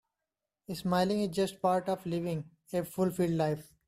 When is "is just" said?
1.21-1.61